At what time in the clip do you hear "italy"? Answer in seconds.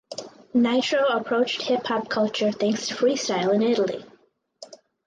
3.61-4.03